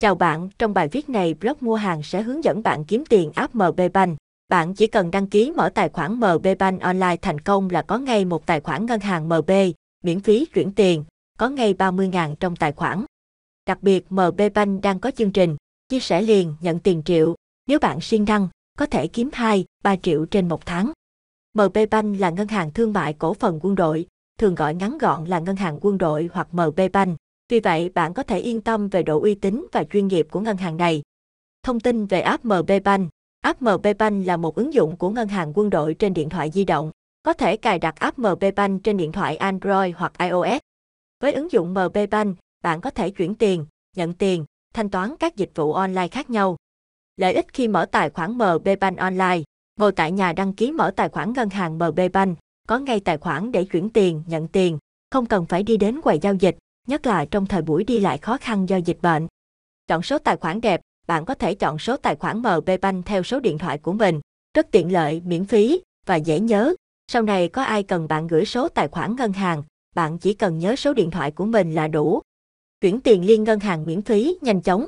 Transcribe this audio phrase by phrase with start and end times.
[0.00, 3.32] Chào bạn, trong bài viết này blog mua hàng sẽ hướng dẫn bạn kiếm tiền
[3.34, 4.18] app MB Bank.
[4.48, 7.98] Bạn chỉ cần đăng ký mở tài khoản MB Bank online thành công là có
[7.98, 9.50] ngay một tài khoản ngân hàng MB,
[10.04, 11.04] miễn phí chuyển tiền,
[11.38, 13.04] có ngay 30.000 trong tài khoản.
[13.66, 15.56] Đặc biệt MB Bank đang có chương trình,
[15.88, 17.34] chia sẻ liền nhận tiền triệu,
[17.66, 18.48] nếu bạn siêng năng,
[18.78, 20.92] có thể kiếm 2, 3 triệu trên một tháng.
[21.54, 24.06] MB Bank là ngân hàng thương mại cổ phần quân đội,
[24.38, 27.18] thường gọi ngắn gọn là ngân hàng quân đội hoặc MB Bank.
[27.50, 30.40] Vì vậy, bạn có thể yên tâm về độ uy tín và chuyên nghiệp của
[30.40, 31.02] ngân hàng này.
[31.62, 33.08] Thông tin về app MB Bank
[33.40, 36.50] App MB Bank là một ứng dụng của ngân hàng quân đội trên điện thoại
[36.50, 36.90] di động.
[37.22, 40.60] Có thể cài đặt app MB Bank trên điện thoại Android hoặc iOS.
[41.20, 44.44] Với ứng dụng MB Bank, bạn có thể chuyển tiền, nhận tiền,
[44.74, 46.56] thanh toán các dịch vụ online khác nhau.
[47.16, 49.42] Lợi ích khi mở tài khoản MB Bank online,
[49.76, 53.18] ngồi tại nhà đăng ký mở tài khoản ngân hàng MB Bank, có ngay tài
[53.18, 54.78] khoản để chuyển tiền, nhận tiền,
[55.10, 56.56] không cần phải đi đến quầy giao dịch,
[56.86, 59.26] nhất là trong thời buổi đi lại khó khăn do dịch bệnh.
[59.86, 63.22] Chọn số tài khoản đẹp, bạn có thể chọn số tài khoản MB Bank theo
[63.22, 64.20] số điện thoại của mình.
[64.54, 66.74] Rất tiện lợi, miễn phí và dễ nhớ.
[67.12, 69.62] Sau này có ai cần bạn gửi số tài khoản ngân hàng,
[69.94, 72.22] bạn chỉ cần nhớ số điện thoại của mình là đủ.
[72.80, 74.86] Chuyển tiền liên ngân hàng miễn phí, nhanh chóng.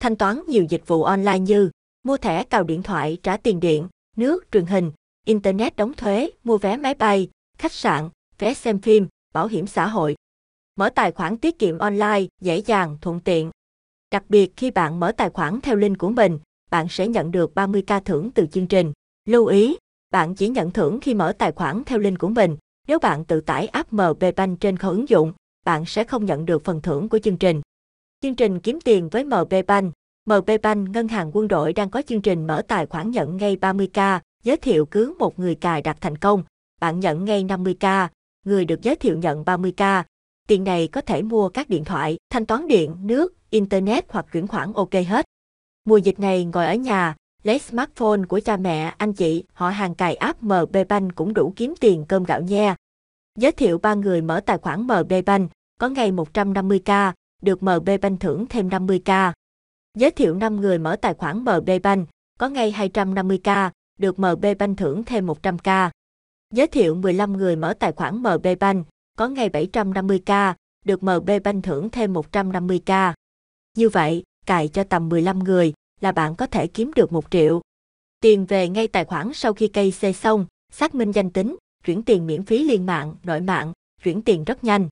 [0.00, 1.70] Thanh toán nhiều dịch vụ online như
[2.02, 4.92] mua thẻ cào điện thoại, trả tiền điện, nước, truyền hình,
[5.26, 8.08] internet đóng thuế, mua vé máy bay, khách sạn,
[8.38, 10.16] vé xem phim, bảo hiểm xã hội.
[10.80, 13.50] Mở tài khoản tiết kiệm online, dễ dàng, thuận tiện.
[14.12, 16.38] Đặc biệt khi bạn mở tài khoản theo link của mình,
[16.70, 18.92] bạn sẽ nhận được 30k thưởng từ chương trình.
[19.28, 19.76] Lưu ý,
[20.10, 22.56] bạn chỉ nhận thưởng khi mở tài khoản theo link của mình.
[22.88, 25.32] Nếu bạn tự tải app MB Bank trên kho ứng dụng,
[25.64, 27.60] bạn sẽ không nhận được phần thưởng của chương trình.
[28.22, 29.92] Chương trình kiếm tiền với MB Bank
[30.26, 33.56] MB Bank Ngân hàng Quân đội đang có chương trình mở tài khoản nhận ngay
[33.56, 36.42] 30k, giới thiệu cứ một người cài đặt thành công,
[36.80, 38.08] bạn nhận ngay 50k,
[38.46, 40.02] người được giới thiệu nhận 30k,
[40.46, 44.46] Tiền này có thể mua các điện thoại, thanh toán điện, nước, internet hoặc chuyển
[44.46, 45.24] khoản ok hết.
[45.84, 49.94] Mùa dịch này ngồi ở nhà, lấy smartphone của cha mẹ, anh chị, họ hàng
[49.94, 52.76] cài app MB Bank cũng đủ kiếm tiền cơm gạo nha.
[53.38, 57.12] Giới thiệu ba người mở tài khoản MB Bank, có ngày 150k,
[57.42, 59.32] được MB Bank thưởng thêm 50k.
[59.94, 62.08] Giới thiệu 5 người mở tài khoản MB Bank,
[62.38, 65.90] có ngày 250k, được MB Bank thưởng thêm 100k.
[66.54, 68.86] Giới thiệu 15 người mở tài khoản MB Bank,
[69.18, 70.54] có ngày 750k,
[70.84, 73.12] được MB Bank thưởng thêm 150k.
[73.76, 77.60] Như vậy, cài cho tầm 15 người là bạn có thể kiếm được 1 triệu.
[78.20, 82.02] Tiền về ngay tài khoản sau khi cây xe xong, xác minh danh tính, chuyển
[82.02, 83.72] tiền miễn phí liên mạng, nội mạng,
[84.04, 84.88] chuyển tiền rất nhanh.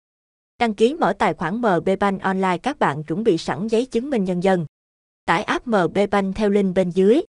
[0.58, 4.10] Đăng ký mở tài khoản MB Bank online các bạn chuẩn bị sẵn giấy chứng
[4.10, 4.66] minh nhân dân.
[5.24, 7.20] Tải app MB Bank theo link bên dưới.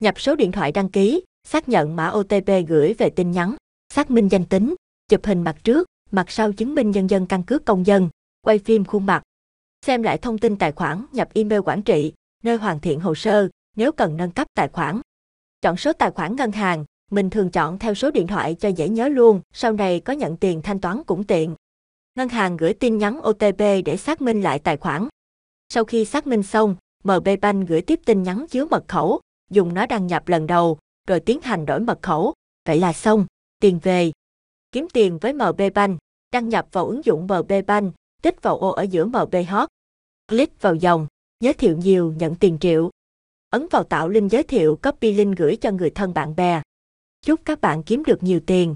[0.00, 3.56] Nhập số điện thoại đăng ký, xác nhận mã OTP gửi về tin nhắn,
[3.94, 4.74] xác minh danh tính,
[5.08, 8.08] chụp hình mặt trước, mặt sau chứng minh nhân dân căn cước công dân,
[8.42, 9.22] quay phim khuôn mặt.
[9.86, 12.12] Xem lại thông tin tài khoản, nhập email quản trị,
[12.42, 15.00] nơi hoàn thiện hồ sơ, nếu cần nâng cấp tài khoản.
[15.60, 18.88] Chọn số tài khoản ngân hàng, mình thường chọn theo số điện thoại cho dễ
[18.88, 21.54] nhớ luôn, sau này có nhận tiền thanh toán cũng tiện.
[22.14, 25.08] Ngân hàng gửi tin nhắn OTP để xác minh lại tài khoản.
[25.68, 29.20] Sau khi xác minh xong, MB Bank gửi tiếp tin nhắn chứa mật khẩu,
[29.50, 30.78] dùng nó đăng nhập lần đầu,
[31.08, 32.34] rồi tiến hành đổi mật khẩu.
[32.66, 33.26] Vậy là xong,
[33.60, 34.12] tiền về.
[34.72, 35.98] Kiếm tiền với MB Bank,
[36.32, 39.68] đăng nhập vào ứng dụng MB Bank, tích vào ô ở giữa MB Hot.
[40.28, 41.06] Click vào dòng,
[41.40, 42.90] giới thiệu nhiều nhận tiền triệu.
[43.50, 46.62] Ấn vào tạo link giới thiệu copy link gửi cho người thân bạn bè.
[47.24, 48.74] Chúc các bạn kiếm được nhiều tiền.